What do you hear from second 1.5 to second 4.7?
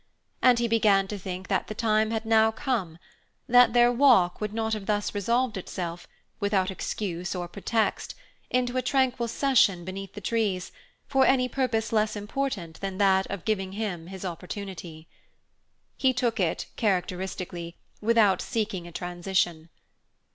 the time had now come; that their walk would